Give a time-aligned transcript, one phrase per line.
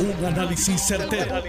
[0.00, 1.42] Un análisis certero,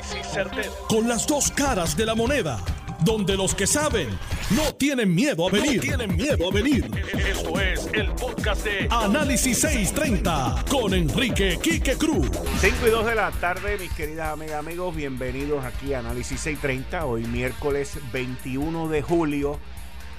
[0.88, 2.60] Con las dos caras de la moneda.
[3.02, 4.10] Donde los que saben
[4.50, 5.80] no tienen miedo a venir.
[5.80, 6.90] tienen miedo a venir.
[7.14, 12.28] Esto es el podcast de Análisis 630 con Enrique Quique Cruz.
[12.60, 14.96] 5 y 2 de la tarde, mis queridas amigas, amigos.
[14.96, 17.06] Bienvenidos aquí a Análisis 630.
[17.06, 19.60] Hoy miércoles 21 de julio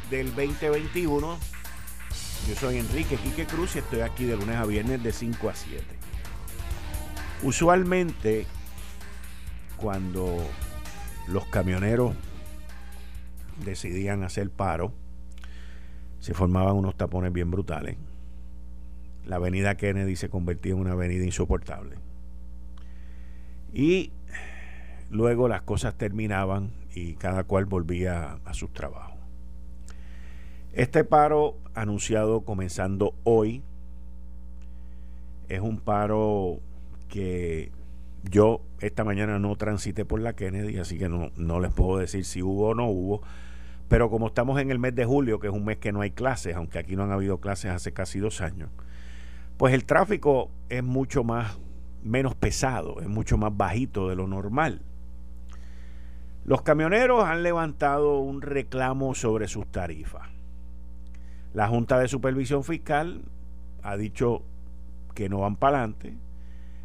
[0.09, 1.37] del 2021.
[2.49, 5.55] Yo soy Enrique Quique Cruz y estoy aquí de lunes a viernes de 5 a
[5.55, 6.00] 7.
[7.43, 8.45] Usualmente,
[9.79, 10.37] cuando
[11.27, 12.15] los camioneros
[13.65, 14.93] decidían hacer paro,
[16.19, 17.97] se formaban unos tapones bien brutales.
[19.25, 21.97] La avenida Kennedy se convertía en una avenida insoportable.
[23.73, 24.13] Y
[25.09, 29.19] luego las cosas terminaban y cada cual volvía a sus trabajos.
[30.75, 33.63] Este paro anunciado comenzando hoy
[35.49, 36.61] es un paro
[37.11, 37.71] que
[38.23, 42.25] yo esta mañana no transité por la Kennedy, así que no, no les puedo decir
[42.25, 43.23] si hubo o no hubo.
[43.89, 46.13] Pero como estamos en el mes de julio, que es un mes que no hay
[46.13, 48.71] clases, aunque aquí no han habido clases hace casi dos años,
[49.57, 51.59] pues el tráfico es mucho más,
[52.03, 54.83] menos pesado, es mucho más bajito de lo normal.
[56.45, 60.29] Los camioneros han levantado un reclamo sobre sus tarifas.
[61.53, 63.23] La Junta de Supervisión Fiscal
[63.83, 64.43] ha dicho
[65.15, 66.17] que no van para adelante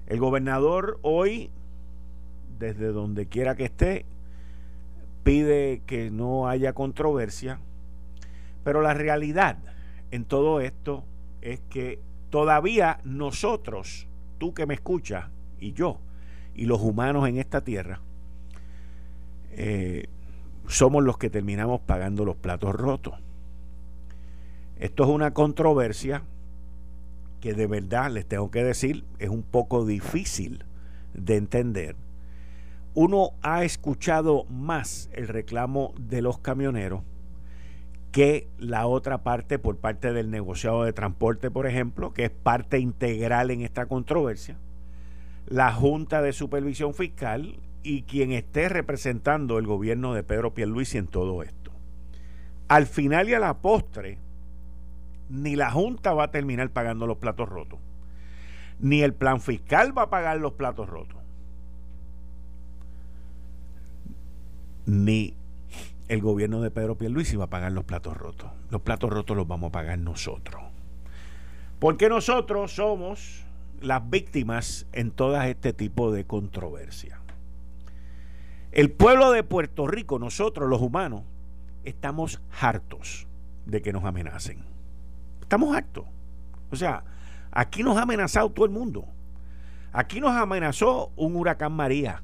[0.08, 1.50] el gobernador hoy,
[2.60, 4.06] desde donde quiera que esté,
[5.24, 7.60] pide que no haya controversia,
[8.64, 9.58] pero la realidad
[10.12, 11.04] en todo esto
[11.42, 15.26] es que todavía nosotros, tú que me escuchas
[15.60, 16.00] y yo,
[16.56, 18.02] y los humanos en esta tierra,
[19.52, 20.08] eh,
[20.68, 23.16] somos los que terminamos pagando los platos rotos.
[24.78, 26.24] Esto es una controversia
[27.46, 30.66] que de verdad les tengo que decir es un poco difícil
[31.14, 31.96] de entender.
[32.96, 37.04] Uno ha escuchado más el reclamo de los camioneros
[38.12, 42.80] que la otra parte por parte del negociado de transporte, por ejemplo, que es parte
[42.80, 44.58] integral en esta controversia,
[45.46, 51.06] la Junta de Supervisión Fiscal y quien esté representando el gobierno de Pedro Pierluisi en
[51.06, 51.70] todo esto.
[52.70, 54.18] Al final y a la postre,
[55.30, 57.80] ni la Junta va a terminar pagando los platos rotos,
[58.80, 61.18] ni el plan fiscal va a pagar los platos rotos,
[64.86, 65.36] ni
[66.08, 68.52] el gobierno de Pedro Pierluisi va a pagar los platos rotos.
[68.70, 70.62] Los platos rotos los vamos a pagar nosotros.
[71.80, 73.44] Porque nosotros somos
[73.82, 77.20] las víctimas en todo este tipo de controversia.
[78.72, 81.24] El pueblo de Puerto Rico, nosotros los humanos,
[81.84, 83.28] estamos hartos
[83.66, 84.75] de que nos amenacen.
[85.46, 86.06] Estamos hartos.
[86.72, 87.04] O sea,
[87.52, 89.06] aquí nos ha amenazado todo el mundo.
[89.94, 92.24] Aquí nos amenazó un huracán María.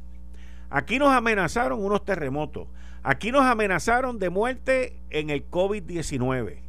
[0.72, 2.68] Aquí nos amenazaron unos terremotos.
[3.04, 6.62] Aquí nos amenazaron de muerte en el COVID-19.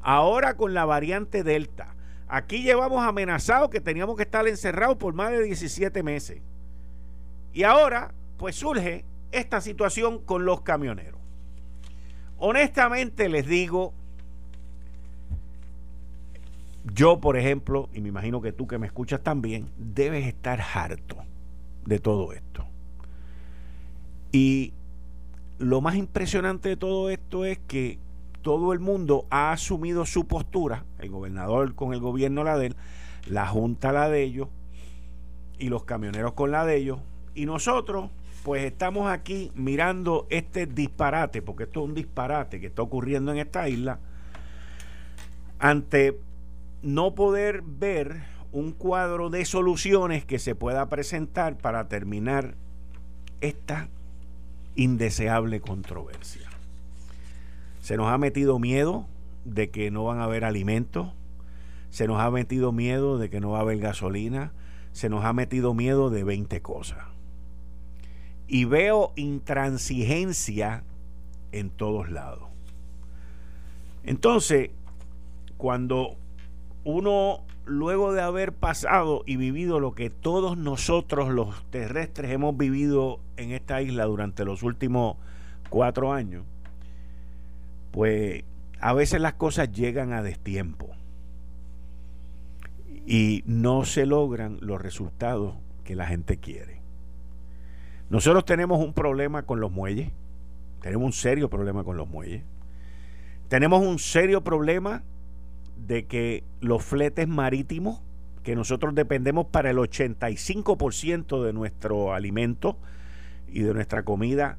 [0.00, 1.94] Ahora con la variante Delta.
[2.26, 6.42] Aquí llevamos amenazado que teníamos que estar encerrados por más de 17 meses.
[7.52, 11.20] Y ahora, pues surge esta situación con los camioneros.
[12.38, 13.94] Honestamente les digo
[16.84, 21.16] yo, por ejemplo, y me imagino que tú que me escuchas también, debes estar harto
[21.86, 22.66] de todo esto.
[24.32, 24.72] Y
[25.58, 27.98] lo más impresionante de todo esto es que
[28.42, 32.76] todo el mundo ha asumido su postura, el gobernador con el gobierno la de él,
[33.26, 34.48] la junta la de ellos
[35.58, 36.98] y los camioneros con la de ellos,
[37.34, 38.10] y nosotros
[38.42, 43.38] pues estamos aquí mirando este disparate, porque esto es un disparate que está ocurriendo en
[43.38, 44.00] esta isla,
[45.60, 46.18] ante
[46.82, 52.54] no poder ver un cuadro de soluciones que se pueda presentar para terminar
[53.40, 53.88] esta
[54.74, 56.48] indeseable controversia.
[57.80, 59.06] Se nos ha metido miedo
[59.44, 61.08] de que no van a haber alimentos,
[61.90, 64.52] se nos ha metido miedo de que no va a haber gasolina,
[64.92, 67.04] se nos ha metido miedo de 20 cosas.
[68.46, 70.84] Y veo intransigencia
[71.52, 72.48] en todos lados.
[74.04, 74.70] Entonces,
[75.56, 76.16] cuando
[76.84, 83.20] uno luego de haber pasado y vivido lo que todos nosotros los terrestres hemos vivido
[83.36, 85.16] en esta isla durante los últimos
[85.70, 86.44] cuatro años,
[87.92, 88.44] pues
[88.80, 90.90] a veces las cosas llegan a destiempo.
[93.06, 95.54] Y no se logran los resultados
[95.84, 96.80] que la gente quiere.
[98.10, 100.10] Nosotros tenemos un problema con los muelles,
[100.80, 102.42] tenemos un serio problema con los muelles,
[103.48, 105.02] tenemos un serio problema
[105.86, 108.02] de que los fletes marítimos
[108.42, 112.76] que nosotros dependemos para el 85% de nuestro alimento
[113.48, 114.58] y de nuestra comida,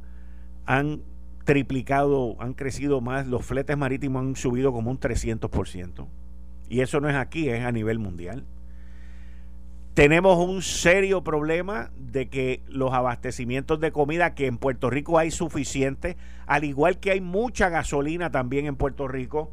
[0.66, 1.02] han
[1.44, 6.08] triplicado, han crecido más, los fletes marítimos han subido como un 300%.
[6.70, 8.46] Y eso no es aquí, es a nivel mundial.
[9.94, 15.30] Tenemos un serio problema de que los abastecimientos de comida, que en Puerto Rico hay
[15.30, 16.18] suficiente,
[16.48, 19.52] al igual que hay mucha gasolina también en Puerto Rico,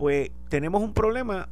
[0.00, 1.50] pues tenemos un problema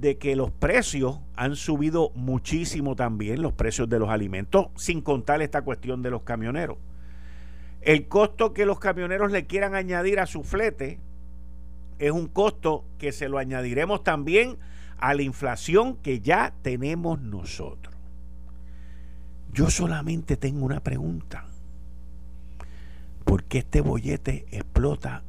[0.00, 5.42] de que los precios han subido muchísimo también, los precios de los alimentos, sin contar
[5.42, 6.78] esta cuestión de los camioneros.
[7.82, 11.00] El costo que los camioneros le quieran añadir a su flete
[11.98, 14.56] es un costo que se lo añadiremos también
[14.96, 17.94] a la inflación que ya tenemos nosotros.
[19.52, 21.44] Yo solamente tengo una pregunta.
[23.26, 25.24] ¿Por qué este bollete explota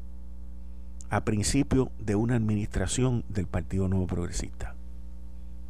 [1.13, 4.73] a principio de una administración del Partido Nuevo Progresista?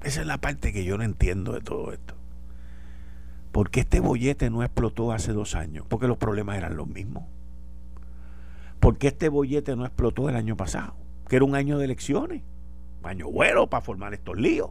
[0.02, 2.16] Esa es la parte que yo no entiendo de todo esto.
[3.52, 5.86] ¿Por qué este bollete no explotó hace dos años?
[5.90, 7.26] Porque los problemas eran los mismos.
[8.80, 10.96] ¿Por qué este bollete no explotó el año pasado?
[11.28, 12.42] Que era un año de elecciones.
[13.04, 14.70] Año bueno para formar estos líos.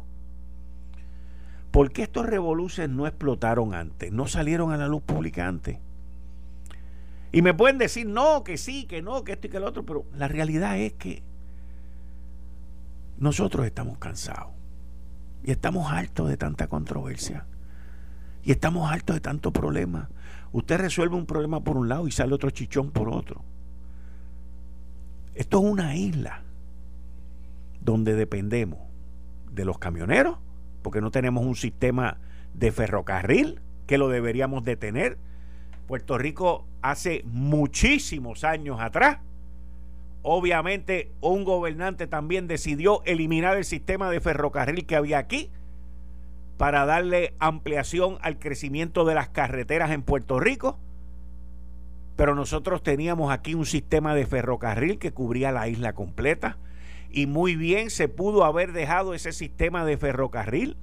[1.71, 4.11] ¿Por qué estos revoluciones no explotaron antes?
[4.11, 5.81] No salieron a la luz pública antes.
[7.33, 9.85] Y me pueden decir, no, que sí, que no, que esto y que lo otro,
[9.85, 11.23] pero la realidad es que
[13.19, 14.53] nosotros estamos cansados
[15.43, 17.47] y estamos hartos de tanta controversia.
[18.45, 20.11] Y estamos hartos de tanto problema.
[20.53, 23.43] Usted resuelve un problema por un lado y sale otro chichón por otro.
[25.35, 26.43] Esto es una isla
[27.81, 28.81] donde dependemos
[29.51, 30.39] de los camioneros,
[30.83, 32.19] porque no tenemos un sistema
[32.55, 35.19] de ferrocarril que lo deberíamos de tener.
[35.87, 39.19] Puerto Rico hace muchísimos años atrás,
[40.23, 45.51] obviamente un gobernante también decidió eliminar el sistema de ferrocarril que había aquí
[46.57, 50.79] para darle ampliación al crecimiento de las carreteras en Puerto Rico.
[52.15, 56.59] Pero nosotros teníamos aquí un sistema de ferrocarril que cubría la isla completa
[57.11, 60.77] y muy bien se pudo haber dejado ese sistema de ferrocarril.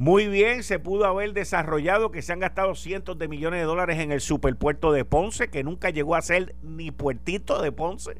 [0.00, 3.98] Muy bien se pudo haber desarrollado que se han gastado cientos de millones de dólares
[3.98, 8.16] en el superpuerto de Ponce, que nunca llegó a ser ni puertito de Ponce,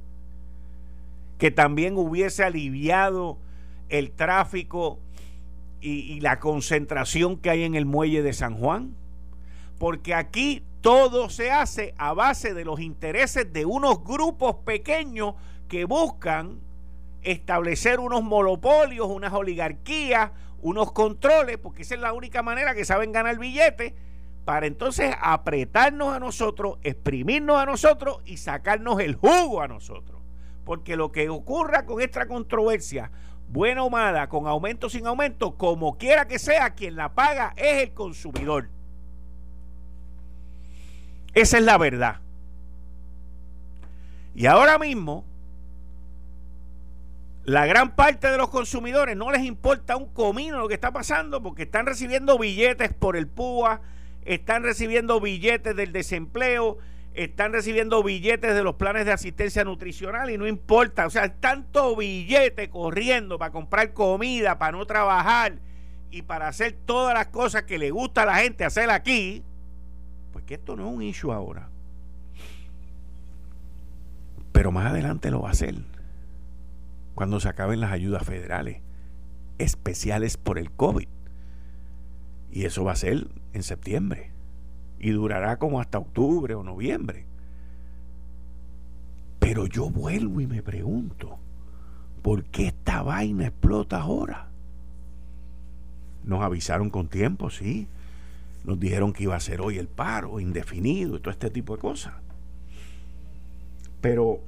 [1.39, 3.39] que también hubiese aliviado
[3.89, 4.99] el tráfico
[5.81, 8.95] y, la concentración que hay en el muelle de San Juan.
[9.79, 15.35] Porque aquí todo se hace a base de los intereses de unos grupos pequeños
[15.67, 16.61] que buscan
[17.23, 23.13] establecer unos monopolios, unas oligarquías, unos controles, porque esa es la única manera que saben
[23.13, 23.95] ganar billete,
[24.45, 30.21] para entonces apretarnos a nosotros, exprimirnos a nosotros y sacarnos el jugo a nosotros.
[30.65, 33.11] Porque lo que ocurra con esta controversia
[33.49, 37.53] buena o mala, con aumento o sin aumento, como quiera que sea, quien la paga
[37.57, 38.69] es el consumidor.
[41.35, 42.21] Esa es la verdad.
[44.35, 45.25] Y ahora mismo,
[47.51, 51.43] la gran parte de los consumidores no les importa un comino lo que está pasando
[51.43, 53.81] porque están recibiendo billetes por el PUA,
[54.25, 56.79] están recibiendo billetes del desempleo,
[57.13, 61.97] están recibiendo billetes de los planes de asistencia nutricional y no importa, o sea, tanto
[61.97, 65.55] billete corriendo para comprar comida, para no trabajar
[66.13, 69.43] y para hacer todas las cosas que le gusta a la gente hacer aquí,
[70.33, 71.69] pues que esto no es un issue ahora.
[74.53, 75.75] Pero más adelante lo va a hacer
[77.21, 78.79] cuando se acaben las ayudas federales
[79.59, 81.07] especiales por el COVID.
[82.51, 84.31] Y eso va a ser en septiembre
[84.99, 87.27] y durará como hasta octubre o noviembre.
[89.39, 91.37] Pero yo vuelvo y me pregunto,
[92.23, 94.49] ¿por qué esta vaina explota ahora?
[96.25, 97.87] Nos avisaron con tiempo, sí.
[98.65, 101.83] Nos dijeron que iba a ser hoy el paro, indefinido y todo este tipo de
[101.83, 102.15] cosas.
[104.01, 104.41] Pero,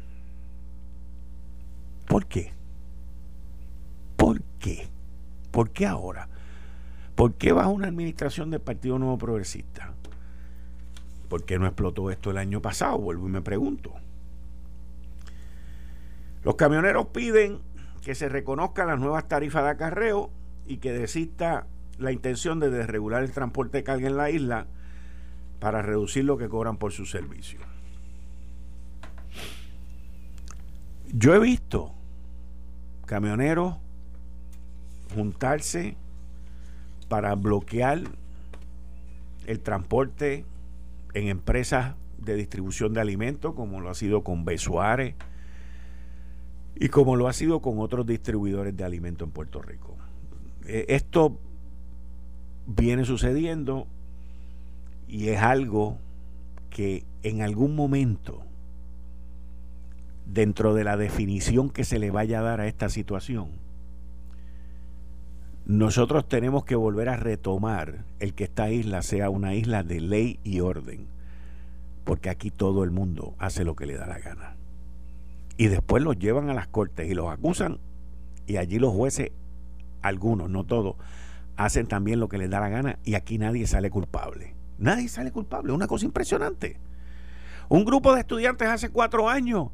[2.08, 2.61] ¿por qué?
[4.22, 4.86] ¿Por qué?
[5.50, 6.28] ¿Por qué ahora?
[7.16, 9.94] ¿Por qué bajo una administración del Partido Nuevo Progresista?
[11.28, 12.98] ¿Por qué no explotó esto el año pasado?
[12.98, 13.92] Vuelvo y me pregunto.
[16.44, 17.62] Los camioneros piden
[18.04, 20.30] que se reconozcan las nuevas tarifas de acarreo
[20.68, 21.66] y que desista
[21.98, 24.68] la intención de desregular el transporte de carga en la isla
[25.58, 27.58] para reducir lo que cobran por su servicio.
[31.12, 31.92] Yo he visto
[33.04, 33.81] camioneros
[35.12, 35.96] juntarse
[37.08, 38.02] para bloquear
[39.46, 40.44] el transporte
[41.14, 45.14] en empresas de distribución de alimentos, como lo ha sido con Besuárez
[46.76, 49.96] y como lo ha sido con otros distribuidores de alimentos en Puerto Rico.
[50.66, 51.38] eh, esto
[52.66, 53.86] viene sucediendo
[55.08, 55.98] y es algo
[56.70, 58.42] que en algún momento,
[60.26, 63.50] dentro de la definición que se le vaya a dar a esta situación,
[65.64, 70.40] nosotros tenemos que volver a retomar el que esta isla sea una isla de ley
[70.42, 71.06] y orden,
[72.04, 74.56] porque aquí todo el mundo hace lo que le da la gana.
[75.56, 77.78] Y después los llevan a las cortes y los acusan
[78.46, 79.30] y allí los jueces,
[80.02, 80.96] algunos, no todos,
[81.56, 84.54] hacen también lo que les da la gana y aquí nadie sale culpable.
[84.78, 86.76] Nadie sale culpable, una cosa impresionante.
[87.68, 89.68] Un grupo de estudiantes hace cuatro años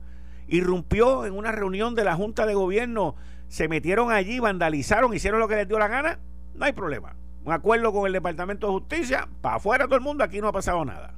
[0.49, 3.15] irrumpió en una reunión de la Junta de Gobierno,
[3.49, 6.19] se metieron allí, vandalizaron, hicieron lo que les dio la gana,
[6.55, 7.17] no hay problema.
[7.45, 10.53] Un acuerdo con el Departamento de Justicia, para afuera todo el mundo, aquí no ha
[10.53, 11.15] pasado nada.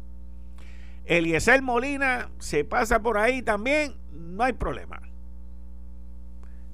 [1.05, 5.03] Eliezer Molina se pasa por ahí también, no hay problema.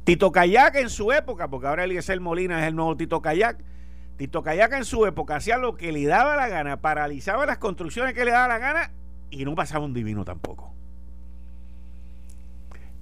[0.05, 3.59] Tito Kayak en su época, porque ahora Eliezer Molina es el nuevo Tito Kayak,
[4.17, 8.15] Tito Kayak en su época hacía lo que le daba la gana, paralizaba las construcciones
[8.15, 8.93] que le daba la gana
[9.31, 10.75] y no pasaba un divino tampoco.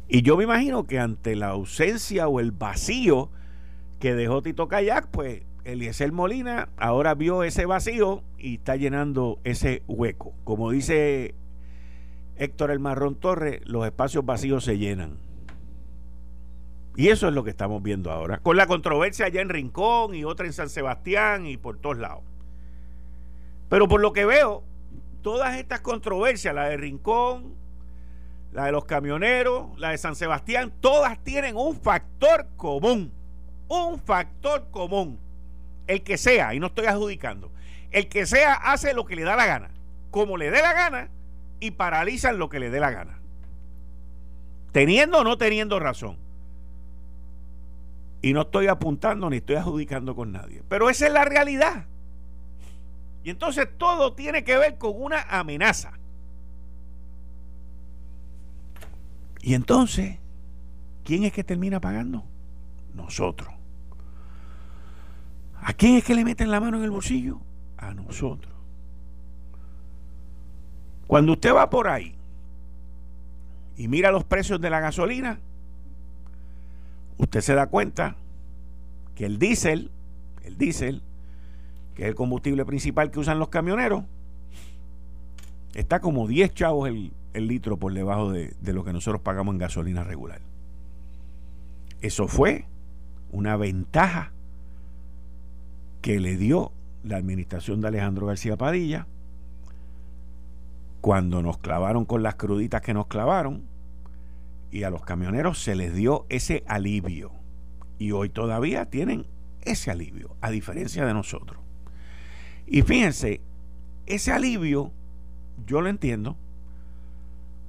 [0.09, 3.31] Y yo me imagino que ante la ausencia o el vacío
[3.99, 9.83] que dejó Tito Kayak, pues Eliezer Molina ahora vio ese vacío y está llenando ese
[9.89, 10.35] hueco.
[10.45, 11.35] Como dice
[12.37, 15.19] Héctor El Marrón Torres, los espacios vacíos se llenan.
[16.97, 20.25] Y eso es lo que estamos viendo ahora, con la controversia allá en Rincón y
[20.25, 22.23] otra en San Sebastián y por todos lados.
[23.69, 24.63] Pero por lo que veo,
[25.23, 27.55] todas estas controversias, la de Rincón,
[28.55, 33.13] la de los camioneros, la de San Sebastián, todas tienen un factor común.
[33.67, 35.19] Un factor común.
[35.89, 37.51] El que sea, y no estoy adjudicando,
[37.91, 39.71] el que sea hace lo que le da la gana,
[40.13, 41.11] como le dé la gana,
[41.59, 43.19] y paralizan lo que le dé la gana.
[44.71, 46.17] Teniendo o no teniendo razón.
[48.23, 50.63] Y no estoy apuntando ni estoy adjudicando con nadie.
[50.69, 51.87] Pero esa es la realidad.
[53.25, 55.99] Y entonces todo tiene que ver con una amenaza.
[59.45, 60.17] Y entonces,
[61.05, 62.25] ¿quién es que termina pagando?
[62.95, 63.51] Nosotros.
[65.61, 67.41] ¿A quién es que le meten la mano en el bolsillo?
[67.77, 68.51] A nosotros.
[71.07, 72.17] Cuando usted va por ahí
[73.77, 75.39] y mira los precios de la gasolina,
[77.19, 78.17] usted se da cuenta
[79.15, 79.91] que el diésel,
[80.43, 81.03] el diésel,
[81.95, 84.05] que es el combustible principal que usan los camioneros,
[85.75, 89.59] está como 10 chavos el, el litro por debajo de, lo que nosotros pagamos en
[89.59, 90.41] gasolina regular.
[92.01, 92.67] Eso fue
[93.31, 94.33] una ventaja
[96.01, 96.73] que le dio
[97.03, 99.07] la administración de Alejandro García Padilla
[101.01, 103.63] cuando nos clavaron con las cruditas que nos clavaron
[104.71, 107.33] y a los camioneros se les dio ese alivio.
[107.99, 109.27] Y hoy todavía tienen
[109.63, 111.61] ese alivio, a diferencia de nosotros.
[112.67, 113.41] Y fíjense,
[114.07, 114.93] ese alivio
[115.67, 116.37] yo lo entiendo,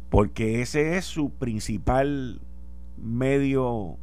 [0.09, 2.39] porque ese es su principal
[2.97, 3.97] medio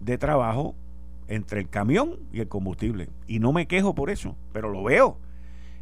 [0.00, 0.74] de trabajo
[1.28, 3.08] entre el camión y el combustible.
[3.26, 5.18] Y no me quejo por eso, pero lo veo.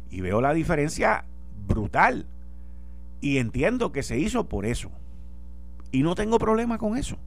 [0.09, 1.25] Y veo la diferencia
[1.67, 2.25] brutal.
[3.21, 4.91] Y entiendo que se hizo por eso.
[5.91, 7.17] Y no tengo problema con eso.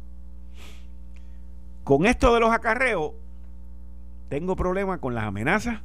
[1.85, 3.13] Con esto de los acarreos,
[4.29, 5.83] tengo problema con las amenazas,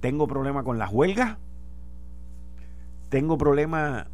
[0.00, 1.36] tengo problema con las huelgas,
[3.10, 4.08] tengo problema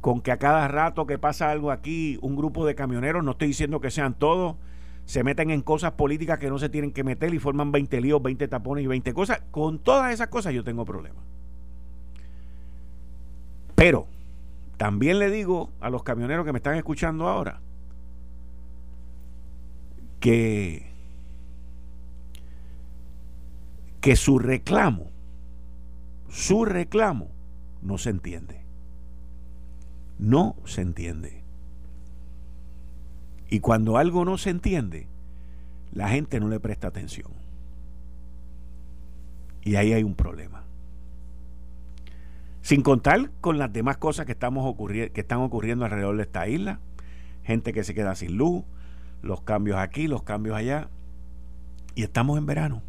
[0.00, 3.48] con que a cada rato que pasa algo aquí, un grupo de camioneros, no estoy
[3.48, 4.56] diciendo que sean todos,
[5.04, 8.22] se meten en cosas políticas que no se tienen que meter y forman 20 líos,
[8.22, 9.42] 20 tapones y 20 cosas.
[9.50, 11.22] Con todas esas cosas yo tengo problemas.
[13.74, 14.06] Pero
[14.76, 17.60] también le digo a los camioneros que me están escuchando ahora
[20.20, 20.86] que,
[24.00, 25.10] que su reclamo,
[26.28, 27.30] su reclamo
[27.82, 28.60] no se entiende.
[30.20, 31.42] No se entiende.
[33.48, 35.06] Y cuando algo no se entiende,
[35.92, 37.32] la gente no le presta atención.
[39.62, 40.62] Y ahí hay un problema.
[42.60, 46.80] Sin contar con las demás cosas que, estamos que están ocurriendo alrededor de esta isla.
[47.42, 48.62] Gente que se queda sin luz,
[49.22, 50.90] los cambios aquí, los cambios allá.
[51.94, 52.82] Y estamos en verano.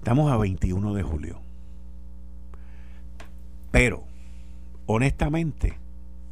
[0.00, 1.40] Estamos a 21 de julio.
[3.70, 4.04] Pero,
[4.86, 5.78] honestamente,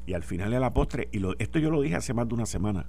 [0.06, 2.46] y al final de la postre, y esto yo lo dije hace más de una
[2.46, 2.86] semana,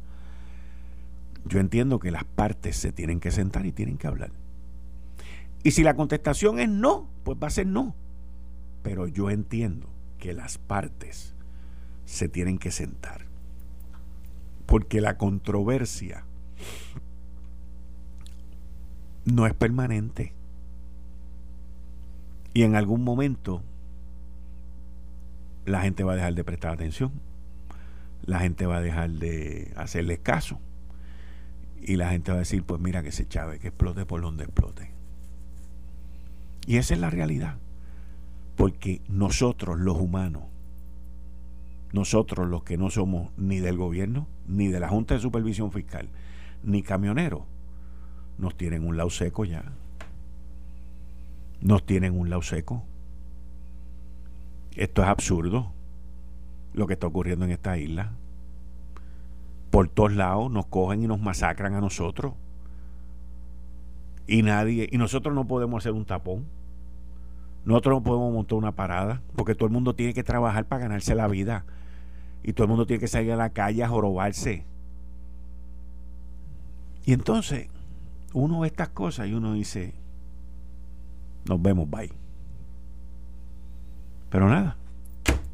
[1.46, 4.32] yo entiendo que las partes se tienen que sentar y tienen que hablar.
[5.64, 7.96] Y si la contestación es no, pues va a ser no.
[8.84, 9.88] Pero yo entiendo
[10.20, 11.34] que las partes
[12.06, 13.26] se tienen que sentar.
[14.66, 16.24] Porque la controversia
[19.26, 20.34] no es permanente.
[22.54, 23.62] Y en algún momento
[25.66, 27.12] la gente va a dejar de prestar atención,
[28.26, 30.60] la gente va a dejar de hacerle caso
[31.82, 34.46] y la gente va a decir, pues mira que se chave, que explote por donde
[34.46, 34.92] explote.
[36.66, 37.58] Y esa es la realidad,
[38.56, 40.44] porque nosotros los humanos,
[41.94, 46.10] nosotros los que no somos ni del gobierno, ni de la Junta de Supervisión Fiscal,
[46.64, 47.44] ni camioneros,
[48.38, 49.64] nos tienen un lado seco ya.
[51.62, 52.84] Nos tienen un lado seco.
[54.76, 55.72] Esto es absurdo
[56.74, 58.12] lo que está ocurriendo en esta isla.
[59.72, 62.34] Por todos lados nos cogen y nos masacran a nosotros.
[64.28, 66.46] Y nadie, y nosotros no podemos hacer un tapón.
[67.64, 71.16] Nosotros no podemos montar una parada, porque todo el mundo tiene que trabajar para ganarse
[71.16, 71.66] la vida.
[72.44, 74.66] Y todo el mundo tiene que salir a la calle a jorobarse.
[77.06, 77.70] Y entonces,
[78.34, 79.94] uno ve estas cosas y uno dice,
[81.46, 82.25] nos vemos, bye.
[84.36, 84.76] Pero nada,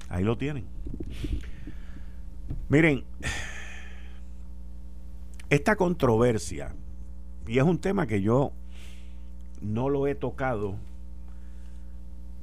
[0.09, 0.65] ahí lo tienen.
[2.67, 3.03] Miren,
[5.51, 6.73] esta controversia,
[7.45, 8.53] y es un tema que yo
[9.61, 10.77] no lo he tocado,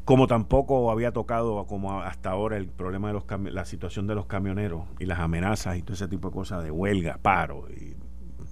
[0.05, 4.27] como tampoco había tocado como hasta ahora el problema de los la situación de los
[4.27, 7.97] camioneros y las amenazas y todo ese tipo de cosas de huelga, paro y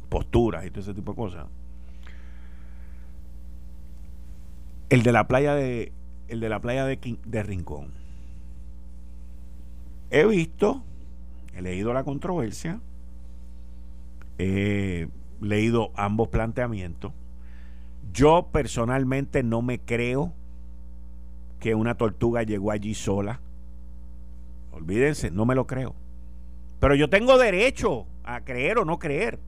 [0.08, 1.46] posturas y todo ese tipo de cosas.
[4.88, 5.92] El de la playa de
[6.28, 7.92] el de la playa de, Rincón.
[10.10, 10.82] He visto,
[11.54, 12.80] he leído la controversia,
[14.38, 15.08] he
[15.40, 17.12] leído ambos planteamientos.
[18.12, 20.32] Yo personalmente no me creo
[21.60, 23.40] que una tortuga llegó allí sola.
[24.72, 25.94] Olvídense, no me lo creo.
[26.80, 29.38] Pero yo tengo derecho a creer o no creer.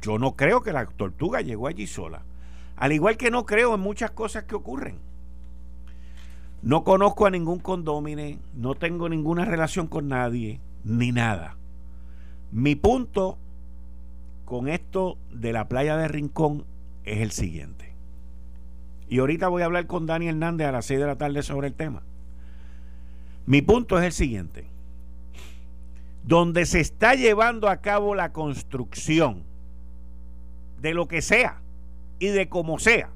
[0.00, 2.22] Yo no creo que la tortuga llegó allí sola.
[2.76, 5.05] Al igual que no creo en muchas cosas que ocurren.
[6.66, 11.56] No conozco a ningún condómine, no tengo ninguna relación con nadie, ni nada.
[12.50, 13.38] Mi punto
[14.44, 16.64] con esto de la playa de Rincón
[17.04, 17.92] es el siguiente.
[19.08, 21.68] Y ahorita voy a hablar con Dani Hernández a las 6 de la tarde sobre
[21.68, 22.02] el tema.
[23.46, 24.66] Mi punto es el siguiente.
[26.24, 29.44] Donde se está llevando a cabo la construcción
[30.80, 31.60] de lo que sea
[32.18, 33.10] y de como sea,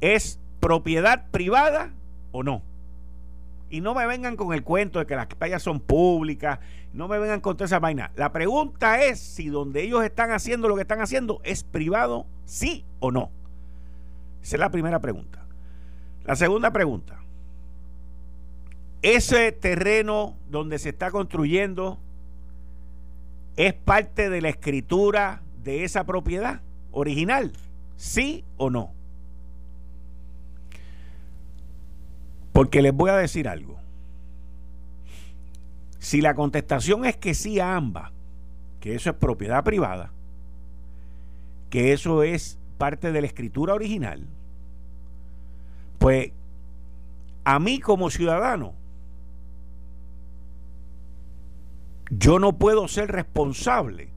[0.00, 1.92] es propiedad privada
[2.32, 2.62] o no.
[3.70, 6.58] Y no me vengan con el cuento de que las playas son públicas,
[6.92, 8.10] no me vengan con toda esa vaina.
[8.16, 12.84] La pregunta es si donde ellos están haciendo lo que están haciendo es privado, sí
[12.98, 13.30] o no.
[14.42, 15.44] Esa es la primera pregunta.
[16.24, 17.20] La segunda pregunta.
[19.02, 21.98] ¿Ese terreno donde se está construyendo
[23.56, 27.52] es parte de la escritura de esa propiedad original?
[27.96, 28.92] ¿Sí o no?
[32.52, 33.78] Porque les voy a decir algo.
[35.98, 38.10] Si la contestación es que sí a ambas,
[38.80, 40.10] que eso es propiedad privada,
[41.68, 44.26] que eso es parte de la escritura original,
[45.98, 46.32] pues
[47.44, 48.72] a mí como ciudadano,
[52.10, 54.08] yo no puedo ser responsable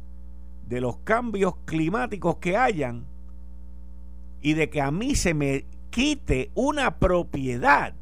[0.68, 3.06] de los cambios climáticos que hayan
[4.42, 7.94] y de que a mí se me quite una propiedad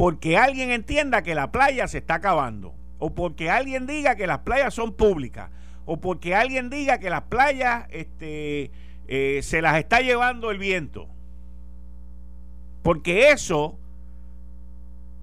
[0.00, 4.38] porque alguien entienda que la playa se está acabando, o porque alguien diga que las
[4.38, 5.50] playas son públicas,
[5.84, 8.70] o porque alguien diga que las playas este,
[9.08, 11.06] eh, se las está llevando el viento.
[12.82, 13.78] Porque eso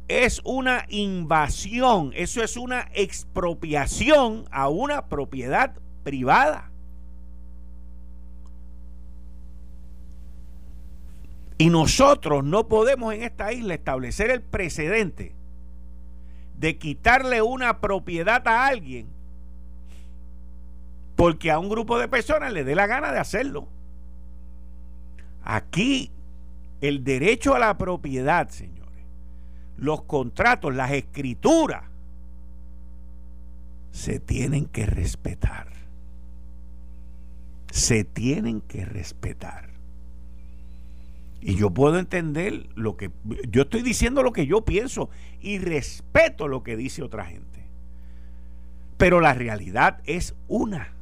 [0.07, 6.69] es una invasión, eso es una expropiación a una propiedad privada.
[11.57, 15.33] Y nosotros no podemos en esta isla establecer el precedente
[16.57, 19.07] de quitarle una propiedad a alguien
[21.15, 23.67] porque a un grupo de personas le dé la gana de hacerlo.
[25.43, 26.11] Aquí
[26.79, 29.03] el derecho a la propiedad, señores,
[29.77, 31.83] los contratos, las escrituras,
[33.91, 35.67] se tienen que respetar.
[37.71, 39.66] Se tienen que respetar.
[41.41, 43.11] Y yo puedo entender lo que
[43.49, 47.65] yo estoy diciendo lo que yo pienso y respeto lo que dice otra gente.
[48.97, 50.93] Pero la realidad es una.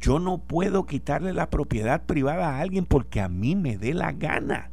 [0.00, 4.12] Yo no puedo quitarle la propiedad privada a alguien porque a mí me dé la
[4.12, 4.70] gana.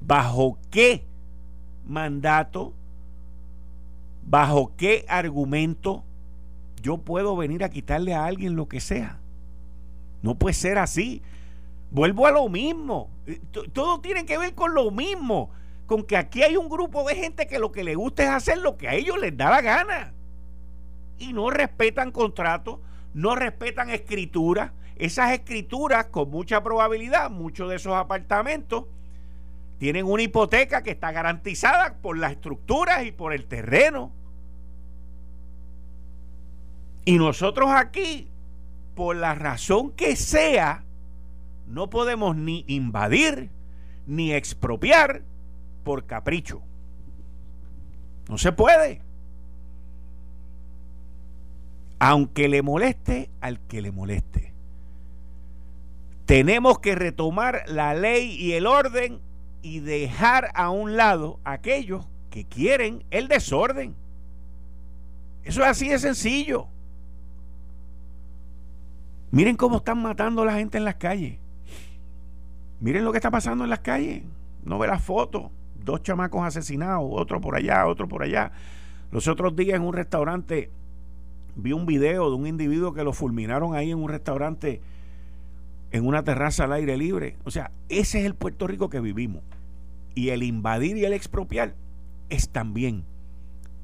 [0.00, 1.04] ¿Bajo qué
[1.86, 2.72] mandato?
[4.24, 6.04] ¿Bajo qué argumento?
[6.82, 9.18] yo puedo venir a quitarle a alguien lo que sea.
[10.20, 11.22] No puede ser así.
[11.92, 13.10] Vuelvo a lo mismo.
[13.26, 13.38] Eh,
[13.72, 15.50] todo tiene que ver con lo mismo.
[15.86, 18.58] Con que aquí hay un grupo de gente que lo que le gusta es hacer
[18.58, 20.14] lo que a ellos les da la gana.
[21.18, 22.78] Y no respetan contratos,
[23.12, 24.72] no respetan escrituras.
[24.96, 28.84] Esas escrituras, con mucha probabilidad, muchos de esos apartamentos
[29.78, 34.12] tienen una hipoteca que está garantizada por las estructuras y por el terreno.
[37.04, 38.30] Y nosotros aquí,
[38.94, 40.84] por la razón que sea,
[41.66, 43.50] no podemos ni invadir
[44.06, 45.22] ni expropiar
[45.84, 46.62] por capricho.
[48.28, 49.00] No se puede.
[51.98, 54.52] Aunque le moleste al que le moleste.
[56.26, 59.20] Tenemos que retomar la ley y el orden
[59.60, 63.94] y dejar a un lado aquellos que quieren el desorden.
[65.44, 66.68] Eso es así de sencillo.
[69.30, 71.41] Miren cómo están matando a la gente en las calles.
[72.82, 74.24] Miren lo que está pasando en las calles.
[74.64, 75.52] No ve las fotos.
[75.84, 78.50] Dos chamacos asesinados, otro por allá, otro por allá.
[79.12, 80.68] Los otros días en un restaurante
[81.54, 84.80] vi un video de un individuo que lo fulminaron ahí en un restaurante
[85.92, 87.36] en una terraza al aire libre.
[87.44, 89.42] O sea, ese es el Puerto Rico que vivimos.
[90.16, 91.74] Y el invadir y el expropiar
[92.30, 93.04] es también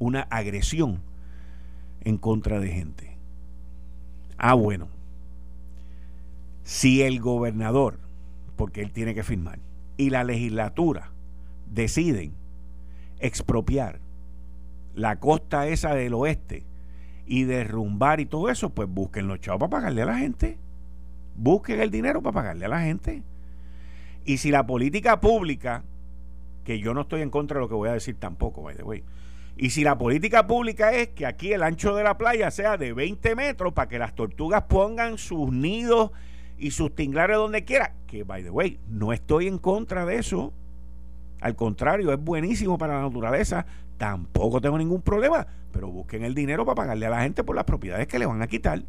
[0.01, 1.03] una agresión
[2.01, 3.17] en contra de gente.
[4.39, 4.89] Ah, bueno.
[6.65, 8.08] Si el gobernador,
[8.59, 9.59] porque él tiene que firmar,
[9.97, 11.13] y la legislatura
[11.71, 12.35] deciden
[13.19, 14.01] expropiar
[14.95, 16.67] la costa esa del oeste
[17.27, 20.59] y derrumbar y todo eso, pues busquen los chavos para pagarle a la gente
[21.39, 23.23] busquen el dinero para pagarle a la gente.
[24.25, 25.85] Y si la política pública,
[26.65, 28.83] que yo no estoy en contra de lo que voy a decir tampoco, by the
[28.83, 29.05] way,
[29.57, 32.93] y si la política pública es que aquí el ancho de la playa sea de
[32.93, 36.13] 20 metros para que las tortugas pongan sus nidos
[36.59, 40.53] y sus tinglares donde quiera, que by the way, no estoy en contra de eso.
[41.41, 43.65] Al contrario, es buenísimo para la naturaleza.
[43.97, 45.47] Tampoco tengo ningún problema.
[45.73, 48.43] Pero busquen el dinero para pagarle a la gente por las propiedades que le van
[48.43, 48.83] a quitar.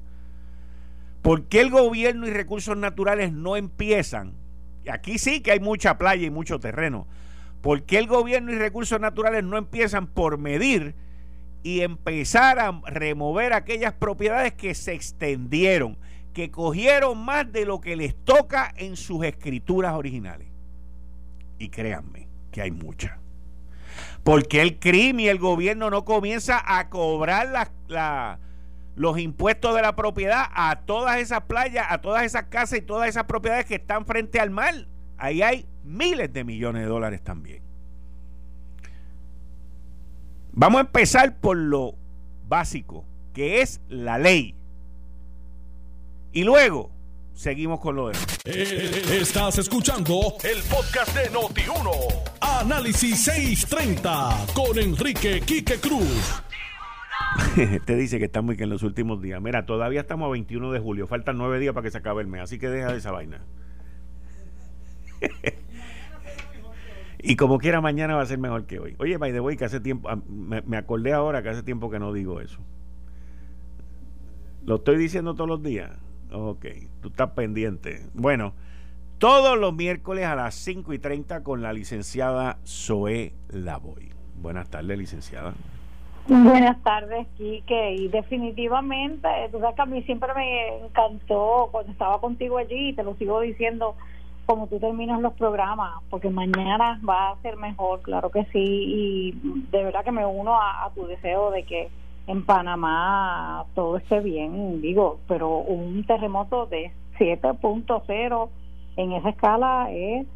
[1.22, 4.34] ¿Por qué el gobierno y recursos naturales no empiezan?
[4.90, 7.06] Aquí sí que hay mucha playa y mucho terreno.
[7.62, 10.96] ¿Por qué el gobierno y recursos naturales no empiezan por medir
[11.62, 15.98] y empezar a remover aquellas propiedades que se extendieron,
[16.40, 20.48] que cogieron más de lo que les toca en sus escrituras originales?
[21.58, 23.12] Y créanme que hay muchas.
[24.24, 28.40] Porque el crimen y el gobierno no comienza a cobrar la,
[28.96, 33.10] los impuestos de la propiedad a todas esas playas, a todas esas casas y todas
[33.10, 34.88] esas propiedades que están frente al mar.
[35.18, 37.62] Ahí hay miles de millones de dólares también.
[40.54, 41.96] Vamos a empezar por lo
[42.48, 44.56] básico, que es la ley.
[46.32, 46.92] Y luego
[47.34, 48.40] seguimos con lo demás.
[48.46, 51.90] Eh, estás escuchando el podcast de Noti1.
[52.42, 56.44] Análisis 630 con Enrique Quique Cruz.
[57.86, 59.42] Te dice que estamos que en los últimos días.
[59.42, 61.08] Mira, todavía estamos a 21 de julio.
[61.08, 62.42] Faltan nueve días para que se acabe el mes.
[62.44, 63.42] Así que deja de esa vaina.
[67.20, 68.96] y como quiera, mañana va a ser mejor que hoy.
[69.00, 70.10] Oye, by the way, que hace tiempo.
[70.28, 72.60] Me, acordé ahora que hace tiempo que no digo eso.
[74.66, 75.92] Lo estoy diciendo todos los días.
[76.32, 76.66] Ok,
[77.02, 78.06] tú estás pendiente.
[78.14, 78.54] Bueno,
[79.18, 84.10] todos los miércoles a las 5 y 30 con la licenciada Zoe Lavoy.
[84.42, 85.54] Buenas tardes, licenciada.
[86.28, 87.96] Buenas tardes, Quique.
[87.96, 92.94] Y definitivamente, tú sabes que a mí siempre me encantó cuando estaba contigo allí, y
[92.94, 93.96] te lo sigo diciendo,
[94.46, 98.60] como tú terminas los programas, porque mañana va a ser mejor, claro que sí.
[98.60, 99.32] Y
[99.72, 101.90] de verdad que me uno a, tu deseo de que
[102.30, 108.50] en Panamá todo esté bien, digo, pero un terremoto de 7.0
[108.98, 110.28] en esa escala es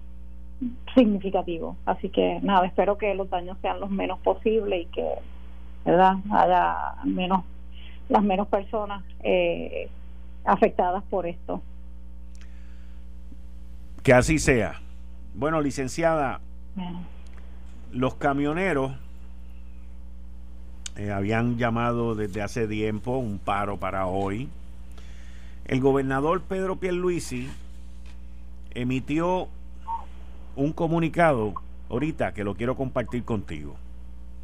[0.95, 1.77] significativo.
[1.85, 5.07] Así que nada, espero que los daños sean los menos posibles y que
[5.85, 6.15] ¿verdad?
[6.31, 7.43] Haya menos,
[8.09, 9.87] las menos personas eh,
[10.45, 11.61] afectadas por esto.
[14.01, 14.81] Que así sea.
[15.35, 16.41] Bueno, licenciada,
[17.91, 18.93] los camioneros
[20.95, 24.49] eh, habían llamado desde hace tiempo un paro para hoy.
[25.65, 27.49] El gobernador Pedro Pierluisi
[28.71, 29.47] emitió
[30.55, 31.53] un comunicado
[31.89, 33.75] ahorita que lo quiero compartir contigo.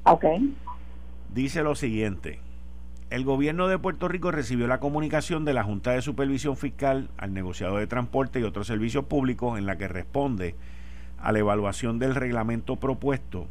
[0.03, 0.55] Okay
[1.33, 2.39] dice lo siguiente.
[3.09, 7.33] El gobierno de Puerto Rico recibió la comunicación de la Junta de Supervisión Fiscal al
[7.33, 10.55] negociado de transporte y otros servicios públicos en la que responde
[11.19, 13.47] a la evaluación del reglamento propuesto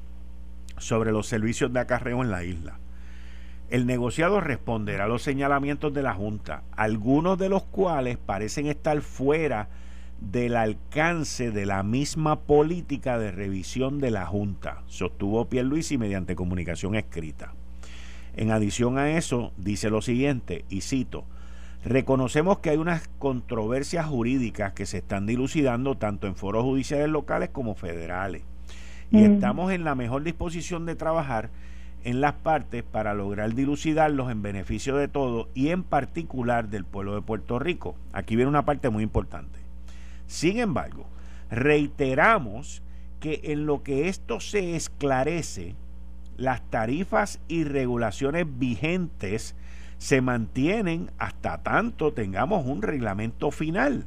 [0.77, 2.79] sobre los servicios de acarreo en la isla.
[3.71, 8.99] El negociado responderá a los señalamientos de la Junta, algunos de los cuales parecen estar
[9.03, 9.69] fuera
[10.21, 16.95] del alcance de la misma política de revisión de la Junta, sostuvo Pierluisi mediante comunicación
[16.95, 17.53] escrita.
[18.35, 21.25] En adición a eso, dice lo siguiente, y cito,
[21.85, 27.51] reconocemos que hay unas controversias jurídicas que se están dilucidando tanto en foros judiciales locales
[27.51, 28.43] como federales,
[29.11, 31.51] y estamos en la mejor disposición de trabajar
[32.05, 37.15] en las partes para lograr dilucidarlos en beneficio de todos y en particular del pueblo
[37.15, 37.97] de Puerto Rico.
[38.13, 39.59] Aquí viene una parte muy importante.
[40.27, 41.07] Sin embargo,
[41.51, 42.83] reiteramos
[43.21, 45.75] que en lo que esto se esclarece,
[46.37, 49.57] las tarifas y regulaciones vigentes
[49.99, 54.07] se mantienen hasta tanto tengamos un reglamento final,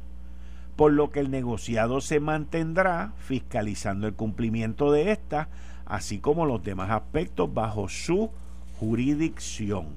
[0.76, 5.48] por lo que el negociado se mantendrá fiscalizando el cumplimiento de esta,
[5.86, 8.30] así como los demás aspectos bajo su
[8.78, 9.88] jurisdicción.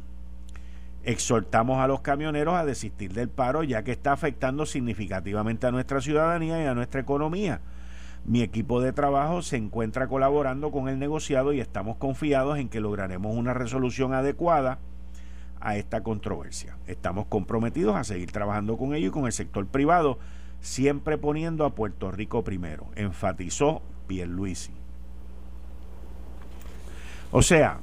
[1.03, 6.01] Exhortamos a los camioneros a desistir del paro ya que está afectando significativamente a nuestra
[6.01, 7.61] ciudadanía y a nuestra economía.
[8.25, 12.79] Mi equipo de trabajo se encuentra colaborando con el negociado y estamos confiados en que
[12.79, 14.79] lograremos una resolución adecuada
[15.59, 16.77] a esta controversia.
[16.87, 20.17] Estamos comprometidos a seguir trabajando con ellos y con el sector privado,
[20.59, 24.84] siempre poniendo a Puerto Rico primero, enfatizó Pierluisi.
[27.37, 27.81] O sea,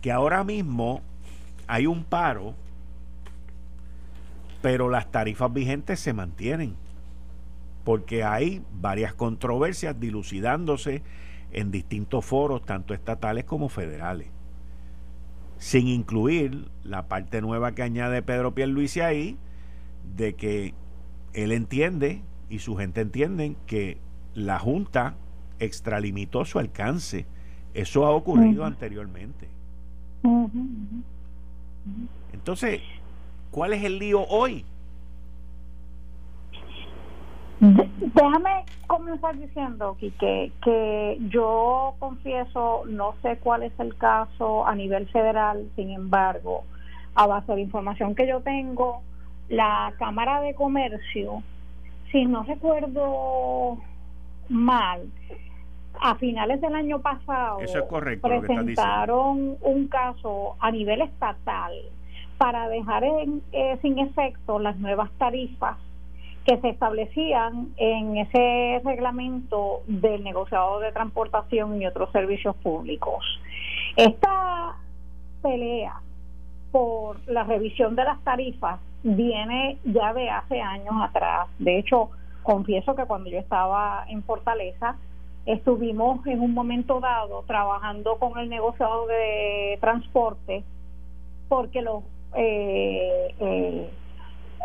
[0.00, 1.02] que ahora mismo
[1.66, 2.54] hay un paro,
[4.62, 6.74] pero las tarifas vigentes se mantienen,
[7.84, 11.02] porque hay varias controversias dilucidándose
[11.52, 14.28] en distintos foros, tanto estatales como federales,
[15.58, 19.36] sin incluir la parte nueva que añade Pedro Pierluisi ahí,
[20.16, 20.72] de que
[21.34, 23.98] él entiende y su gente entienden que
[24.32, 25.14] la Junta
[25.58, 27.26] extralimitó su alcance.
[27.76, 29.46] Eso ha ocurrido anteriormente.
[32.32, 32.80] Entonces,
[33.50, 34.64] ¿cuál es el lío hoy?
[37.60, 40.10] Déjame comenzar diciendo que,
[40.64, 46.64] que yo confieso, no sé cuál es el caso a nivel federal, sin embargo,
[47.14, 49.02] a base de información que yo tengo,
[49.50, 51.42] la Cámara de Comercio,
[52.10, 53.76] si no recuerdo
[54.48, 55.02] mal,
[56.00, 57.58] a finales del año pasado
[58.22, 61.72] presentaron un caso a nivel estatal
[62.38, 65.78] para dejar en, eh, sin efecto las nuevas tarifas
[66.44, 73.24] que se establecían en ese reglamento del negociado de transportación y otros servicios públicos.
[73.96, 74.76] Esta
[75.42, 76.00] pelea
[76.70, 81.48] por la revisión de las tarifas viene ya de hace años atrás.
[81.58, 82.10] De hecho,
[82.42, 84.96] confieso que cuando yo estaba en Fortaleza,
[85.46, 90.64] estuvimos en un momento dado trabajando con el negociado de transporte
[91.48, 92.02] porque los
[92.34, 93.90] eh, eh,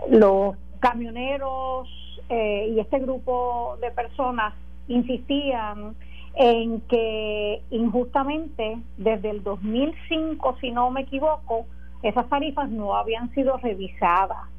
[0.09, 1.87] los camioneros
[2.27, 4.55] eh, y este grupo de personas
[4.87, 5.95] insistían
[6.33, 11.67] en que injustamente desde el 2005 si no me equivoco
[12.01, 14.49] esas tarifas no habían sido revisadas.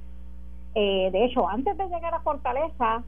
[0.75, 3.03] De hecho antes de llegar a Fortaleza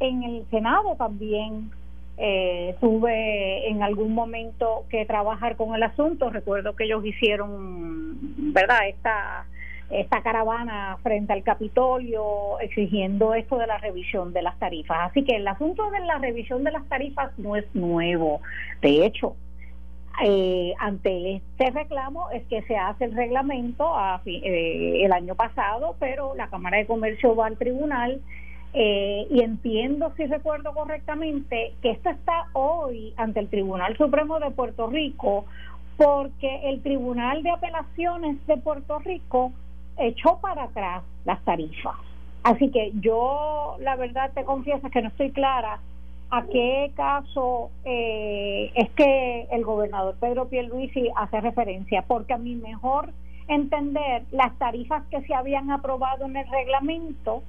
[0.00, 1.70] en el Senado también
[2.18, 6.30] eh, tuve en algún momento que trabajar con el asunto.
[6.30, 9.46] Recuerdo que ellos hicieron, ¿verdad?, esta,
[9.90, 15.10] esta caravana frente al Capitolio exigiendo esto de la revisión de las tarifas.
[15.10, 18.40] Así que el asunto de la revisión de las tarifas no es nuevo.
[18.80, 19.36] De hecho,
[20.24, 26.34] eh, ante este reclamo es que se hace el reglamento eh, el año pasado, pero
[26.34, 28.22] la Cámara de Comercio va al tribunal
[28.74, 34.50] eh, y entiendo, si recuerdo correctamente, que esto está hoy ante el Tribunal Supremo de
[34.50, 35.46] Puerto Rico
[35.96, 39.52] porque el Tribunal de Apelaciones de Puerto Rico
[39.96, 41.96] echó para atrás las tarifas.
[42.42, 45.80] Así que yo, la verdad, te confieso que no estoy clara
[46.30, 52.54] a qué caso eh, es que el gobernador Pedro Pierluisi hace referencia, porque a mi
[52.54, 53.10] mejor
[53.48, 57.42] entender, las tarifas que se habían aprobado en el reglamento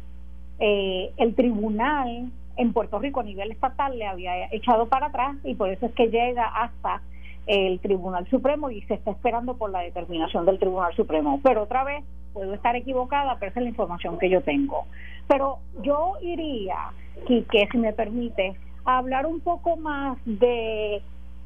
[0.59, 5.55] eh, el tribunal en Puerto Rico a nivel estatal le había echado para atrás y
[5.55, 7.01] por eso es que llega hasta
[7.45, 11.39] el Tribunal Supremo y se está esperando por la determinación del Tribunal Supremo.
[11.43, 14.85] Pero otra vez, puedo estar equivocada, pero esa es la información que yo tengo.
[15.27, 16.91] Pero yo iría,
[17.25, 21.01] que si me permite, a hablar un poco más de...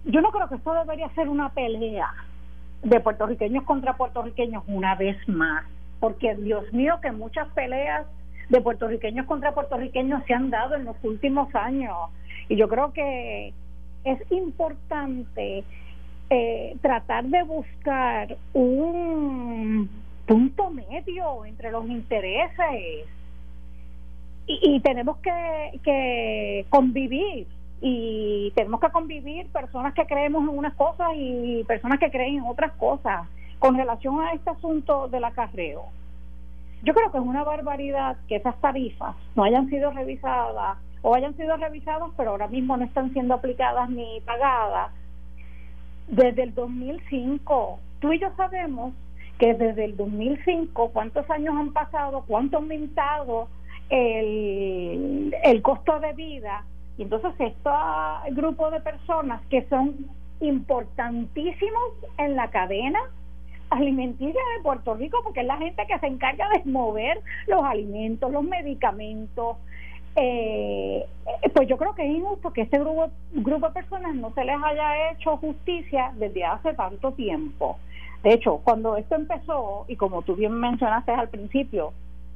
[0.05, 2.11] Yo no creo que esto debería ser una pelea
[2.83, 5.65] de puertorriqueños contra puertorriqueños una vez más,
[5.99, 8.07] porque Dios mío que muchas peleas
[8.51, 11.95] de puertorriqueños contra puertorriqueños se han dado en los últimos años.
[12.49, 13.53] Y yo creo que
[14.03, 15.63] es importante
[16.29, 19.89] eh, tratar de buscar un
[20.25, 23.07] punto medio entre los intereses
[24.47, 27.47] y, tenemos que, que convivir
[27.79, 32.43] y tenemos que convivir personas que creemos en unas cosas y personas que creen en
[32.43, 33.27] otras cosas
[33.59, 35.85] con relación a este asunto del acarreo.
[36.83, 41.35] Yo creo que es una barbaridad que esas tarifas no hayan sido revisadas o hayan
[41.37, 44.91] sido revisadas, pero ahora mismo no están siendo aplicadas ni pagadas
[46.07, 47.79] desde el 2005.
[47.99, 48.93] Tú y yo sabemos
[49.37, 53.47] que desde el 2005, cuántos años han pasado, cuánto ha aumentado
[53.89, 56.63] el, el costo de vida.
[56.97, 57.69] Y entonces este
[58.31, 59.95] grupo de personas que son
[60.39, 62.99] importantísimos en la cadena
[63.71, 68.31] alimenticia de Puerto Rico porque es la gente que se encarga de mover los alimentos,
[68.31, 69.57] los medicamentos.
[70.15, 71.05] Eh,
[71.53, 74.57] pues yo creo que es injusto que este grupo, grupo de personas no se les
[74.61, 77.79] haya hecho justicia desde hace tanto tiempo.
[78.23, 81.93] De hecho, cuando esto empezó, y como tú bien mencionaste al principio,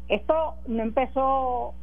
[0.07, 1.73] esto no empezó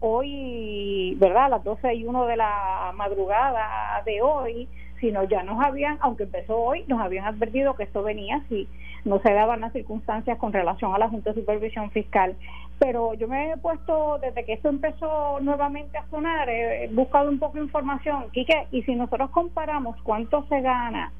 [0.00, 1.46] hoy, ¿verdad?
[1.46, 4.68] A las 12 y 1 de la madrugada de hoy,
[5.04, 8.66] sino ya nos habían, aunque empezó hoy, nos habían advertido que esto venía si
[9.04, 12.34] no se daban las circunstancias con relación a la Junta de Supervisión Fiscal.
[12.78, 17.38] Pero yo me he puesto, desde que esto empezó nuevamente a sonar, he buscado un
[17.38, 18.30] poco de información.
[18.32, 21.12] Quique, y si nosotros comparamos cuánto se gana,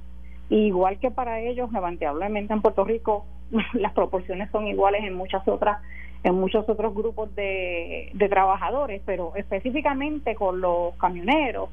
[0.49, 3.27] igual que para ellos, lamentablemente en Puerto Rico,
[3.75, 5.77] las proporciones son iguales en muchas otras
[6.23, 11.69] en muchos otros grupos de, de trabajadores, pero específicamente con los camioneros,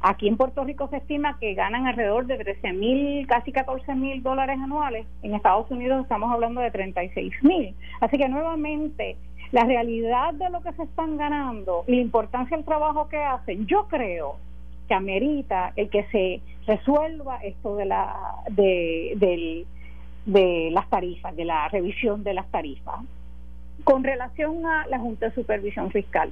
[0.00, 4.22] Aquí en Puerto Rico se estima que ganan alrededor de 13 mil, casi 14 mil
[4.22, 5.06] dólares anuales.
[5.22, 7.74] En Estados Unidos estamos hablando de 36 mil.
[8.00, 9.16] Así que nuevamente,
[9.50, 13.88] la realidad de lo que se están ganando la importancia del trabajo que hacen, yo
[13.88, 14.36] creo
[14.86, 18.14] que amerita el que se resuelva esto de la
[18.50, 19.66] de,
[20.26, 23.00] de las tarifas, de la revisión de las tarifas.
[23.82, 26.30] Con relación a la Junta de Supervisión Fiscal,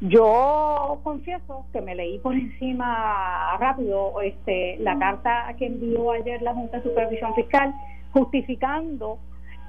[0.00, 6.54] yo confieso que me leí por encima rápido este, la carta que envió ayer la
[6.54, 7.74] Junta de Supervisión Fiscal
[8.12, 9.18] justificando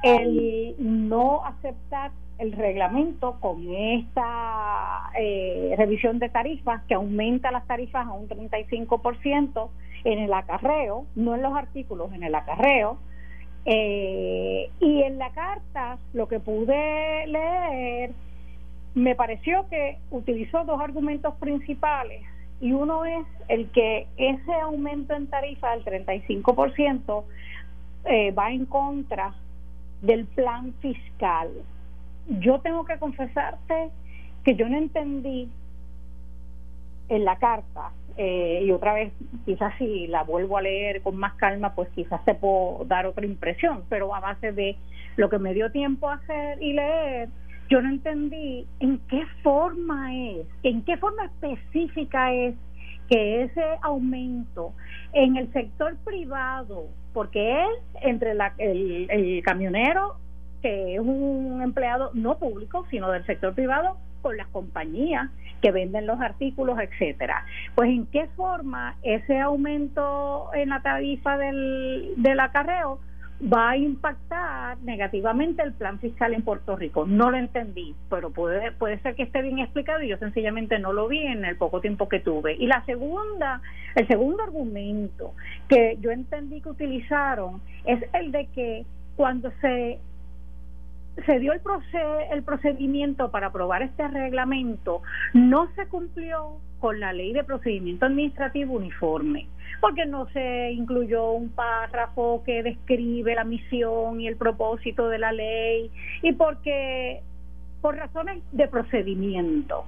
[0.03, 8.05] el no aceptar el reglamento con esta eh, revisión de tarifas que aumenta las tarifas
[8.05, 9.69] a un 35%
[10.03, 12.99] en el acarreo, no en los artículos, en el acarreo.
[13.65, 18.11] Eh, y en la carta lo que pude leer
[18.97, 22.23] me pareció que utilizó dos argumentos principales
[22.59, 27.23] y uno es el que ese aumento en tarifa del 35%
[28.05, 29.35] eh, va en contra
[30.01, 31.49] del plan fiscal.
[32.39, 33.91] Yo tengo que confesarte
[34.43, 35.47] que yo no entendí
[37.09, 39.13] en la carta, eh, y otra vez,
[39.45, 43.27] quizás si la vuelvo a leer con más calma, pues quizás te puedo dar otra
[43.27, 44.75] impresión, pero a base de
[45.17, 47.29] lo que me dio tiempo a hacer y leer,
[47.69, 52.55] yo no entendí en qué forma es, en qué forma específica es
[53.09, 54.73] que ese aumento
[55.13, 60.17] en el sector privado, porque es entre el, el camionero,
[60.61, 65.29] que es un empleado no público, sino del sector privado, con las compañías
[65.61, 67.45] que venden los artículos, etcétera.
[67.75, 72.99] Pues en qué forma ese aumento en la tarifa del, del acarreo
[73.41, 77.05] va a impactar negativamente el plan fiscal en Puerto Rico.
[77.05, 80.91] No lo entendí, pero puede, puede ser que esté bien explicado y yo sencillamente no
[80.93, 82.55] lo vi en el poco tiempo que tuve.
[82.55, 83.61] Y la segunda,
[83.95, 85.33] el segundo argumento
[85.69, 89.99] que yo entendí que utilizaron es el de que cuando se
[91.25, 91.61] se dio el,
[92.31, 95.01] el procedimiento para aprobar este reglamento,
[95.33, 99.47] no se cumplió con la ley de procedimiento administrativo uniforme,
[99.81, 105.31] porque no se incluyó un párrafo que describe la misión y el propósito de la
[105.31, 107.21] ley, y porque
[107.81, 109.85] por razones de procedimiento.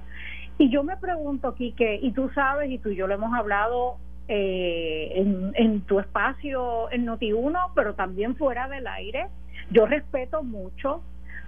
[0.58, 3.96] Y yo me pregunto, Quique, y tú sabes, y tú y yo lo hemos hablado
[4.28, 9.26] eh, en, en tu espacio en Noti1, pero también fuera del aire,
[9.70, 11.02] yo respeto mucho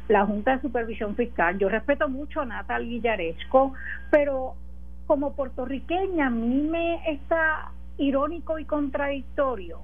[0.08, 1.58] la Junta de Supervisión Fiscal.
[1.58, 3.74] Yo respeto mucho a Natal Villaresco,
[4.10, 4.54] pero
[5.12, 9.80] como puertorriqueña a mí me está irónico y contradictorio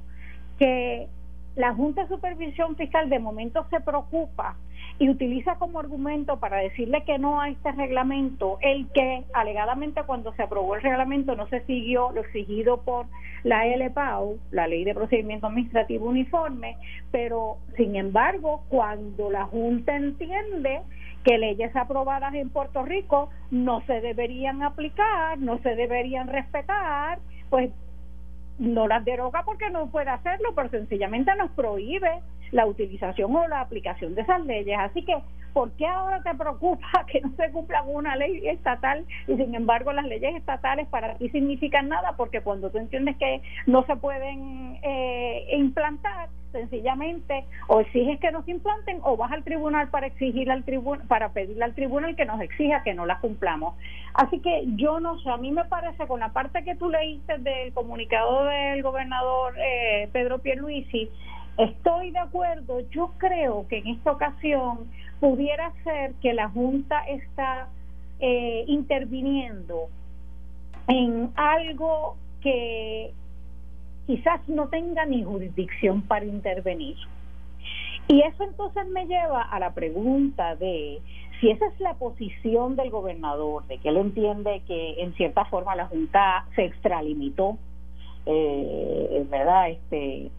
[0.59, 1.07] que
[1.55, 4.57] la Junta de Supervisión Fiscal de momento se preocupa
[4.99, 10.33] y utiliza como argumento para decirle que no a este reglamento el que alegadamente cuando
[10.33, 13.05] se aprobó el reglamento no se siguió lo exigido por
[13.45, 16.79] la LPAU, la Ley de Procedimiento Administrativo Uniforme,
[17.13, 20.81] pero sin embargo cuando la Junta entiende
[21.25, 27.19] que leyes aprobadas en Puerto Rico no se deberían aplicar, no se deberían respetar,
[27.51, 27.71] pues
[28.59, 33.61] no las deroga porque no puede hacerlo, pero sencillamente nos prohíbe la utilización o la
[33.61, 34.79] aplicación de esas leyes.
[34.79, 35.17] Así que,
[35.53, 39.93] ¿por qué ahora te preocupa que no se cumpla una ley estatal y sin embargo
[39.93, 42.15] las leyes estatales para ti significan nada?
[42.17, 48.49] Porque cuando tú entiendes que no se pueden eh, implantar, sencillamente o exiges que nos
[48.49, 52.41] implanten o vas al tribunal para exigir al tribunal para pedirle al tribunal que nos
[52.41, 53.75] exija que no las cumplamos.
[54.15, 57.39] Así que yo no sé, a mí me parece con la parte que tú leíste
[57.39, 61.11] del comunicado del gobernador eh, Pedro Pierluisi,
[61.59, 64.89] Estoy de acuerdo, yo creo que en esta ocasión
[65.21, 67.69] pudiera ser que la Junta está
[68.21, 69.89] eh, interviniendo
[70.87, 73.13] en algo que
[74.07, 76.97] quizás no tenga ni jurisdicción para intervenir.
[78.09, 81.01] Y eso entonces me lleva a la pregunta de
[81.41, 85.77] si esa es la posición del gobernador, de que él entiende que en cierta forma
[85.77, 87.59] la Junta se extralimitó,
[88.29, 89.71] eh, ¿verdad?
[89.71, 90.31] Este,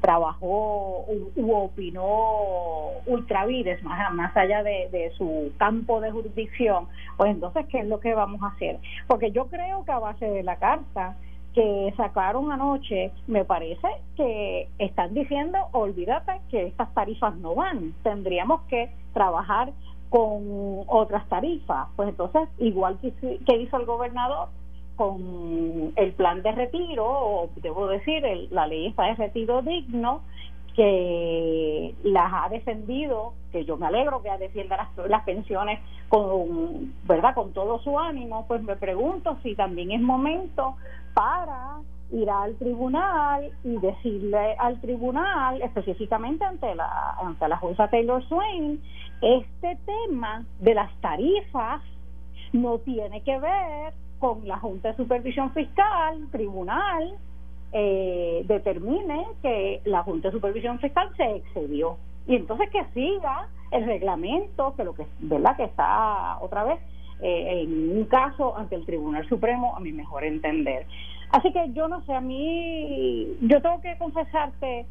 [0.00, 1.04] trabajó
[1.36, 7.78] u, opinó ultravides más, más allá de, de, su campo de jurisdicción, pues entonces, ¿qué
[7.78, 8.78] es lo que vamos a hacer?
[9.06, 11.16] Porque yo creo que a base de la carta
[11.54, 18.62] que sacaron anoche, me parece que están diciendo, olvídate que estas tarifas no van, tendríamos
[18.62, 19.72] que trabajar
[20.10, 21.88] con otras tarifas.
[21.96, 24.48] Pues entonces, igual que, que hizo el gobernador,
[24.96, 30.22] con el plan de retiro, o debo decir, la ley está de retiro digno,
[30.74, 37.34] que las ha defendido, que yo me alegro que defienda las, las pensiones con, ¿verdad?
[37.34, 40.76] con todo su ánimo, pues me pregunto si también es momento
[41.14, 41.78] para
[42.12, 48.80] ir al tribunal y decirle al tribunal, específicamente ante la, ante la jueza Taylor Swain,
[49.22, 51.80] este tema de las tarifas
[52.52, 57.14] no tiene que ver con la Junta de Supervisión Fiscal, tribunal,
[57.72, 61.98] eh, determine que la Junta de Supervisión Fiscal se excedió.
[62.26, 66.80] Y entonces que siga el reglamento, que lo que verdad que está otra vez
[67.20, 70.86] eh, en un caso ante el Tribunal Supremo, a mi mejor entender.
[71.30, 74.86] Así que yo no sé, a mí, yo tengo que confesarte,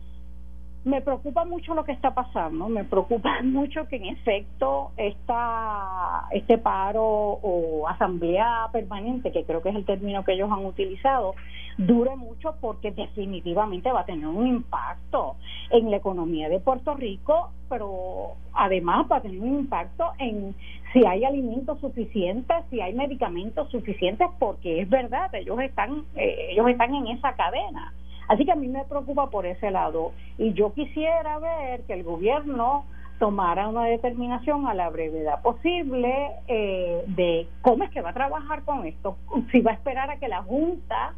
[0.86, 6.60] me preocupa mucho lo que está pasando, me preocupa mucho que en efecto esta, este
[6.60, 11.34] paro o asamblea permanente, que creo que es el término que ellos han utilizado,
[11.78, 15.36] dure mucho porque definitivamente va a tener un impacto
[15.72, 20.56] en la economía de Puerto Rico, pero además va a tener un impacto en
[20.94, 26.70] si hay alimentos suficientes, si hay medicamentos suficientes, porque es verdad, ellos están, eh, ellos
[26.70, 27.92] están en esa cadena
[28.28, 30.12] Así que a mí me preocupa por ese lado.
[30.38, 32.86] Y yo quisiera ver que el gobierno
[33.20, 38.64] tomara una determinación a la brevedad posible eh, de cómo es que va a trabajar
[38.64, 39.18] con esto,
[39.52, 41.14] si va a esperar a que la Junta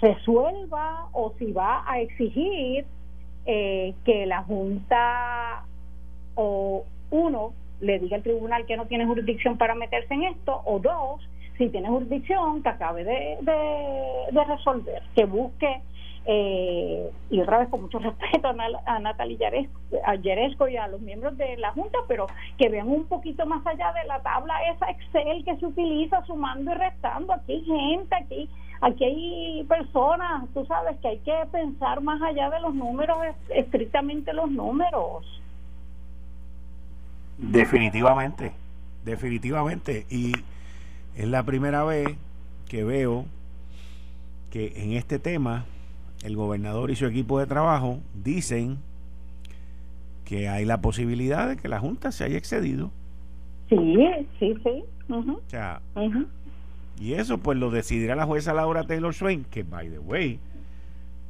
[0.00, 2.86] resuelva o si va a exigir
[3.44, 5.64] eh, que la Junta
[6.34, 10.78] o uno le diga al tribunal que no tiene jurisdicción para meterse en esto o
[10.78, 11.20] dos,
[11.58, 13.36] si tiene jurisdicción que acabe de,
[14.32, 15.82] de resolver, que busque
[16.24, 19.50] eh, y otra vez con mucho respeto a, Natalia
[20.22, 22.26] Yeresco y a los miembros de la Junta, pero
[22.58, 26.70] que vean un poquito más allá de la tabla esa Excel que se utiliza sumando
[26.70, 27.32] y restando.
[27.32, 28.50] Aquí hay gente, aquí,
[28.80, 33.18] aquí hay personas, tú sabes que hay que pensar más allá de los números,
[33.48, 35.42] estrictamente los números.
[37.38, 38.52] Definitivamente,
[39.04, 40.06] definitivamente.
[40.08, 40.32] Y
[41.16, 42.16] es la primera vez
[42.68, 43.24] que veo
[44.50, 45.64] que en este tema
[46.22, 48.78] el gobernador y su equipo de trabajo dicen
[50.24, 52.90] que hay la posibilidad de que la Junta se haya excedido.
[53.68, 53.96] Sí,
[54.38, 54.84] sí, sí.
[55.08, 55.80] O sea,
[57.00, 60.38] y eso pues lo decidirá la jueza Laura Taylor Swain, que by the way,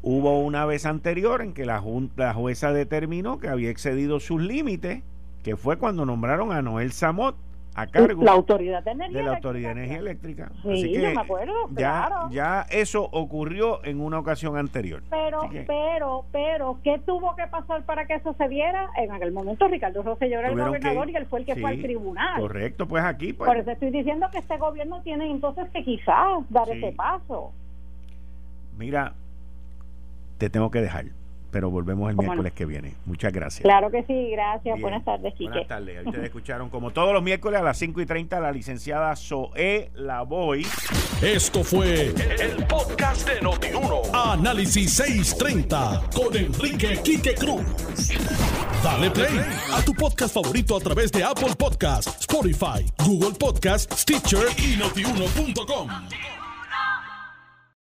[0.03, 4.41] hubo una vez anterior en que la, junta, la jueza determinó que había excedido sus
[4.41, 5.03] límites,
[5.43, 7.37] que fue cuando nombraron a Noel Samot
[7.75, 10.53] a cargo la autoridad de, energía la autoridad de energía eléctrica.
[10.63, 15.03] Sí, me acuerdo ya ya eso ocurrió en una ocasión anterior.
[15.09, 19.69] Pero pero pero qué tuvo que pasar para que eso se diera en aquel momento
[19.69, 22.41] Ricardo Rosselló era el gobernador y él fue el que fue al tribunal.
[22.41, 26.41] correcto pues aquí pues, por eso estoy diciendo que este gobierno tiene entonces que quizás
[26.51, 27.53] dar ese paso.
[28.77, 29.15] Mira
[30.39, 31.07] te tengo que dejar
[31.53, 32.95] pero volvemos el miércoles que viene.
[33.05, 33.63] Muchas gracias.
[33.63, 34.81] Claro que sí, gracias.
[34.81, 35.51] Buenas tardes, Quique.
[35.51, 36.07] Buenas tardes.
[36.07, 40.67] Ustedes escucharon como todos los miércoles a las 5 y 30 la licenciada Zoe Lavoy.
[41.21, 44.01] Esto fue el, podcast de Notiuno.
[44.15, 47.63] Análisis 630 con Enrique Quique Cruz.
[48.83, 49.39] Dale play
[49.75, 55.89] a tu podcast favorito a través de Apple Podcasts, Spotify, Google Podcasts, Stitcher y notiuno.com.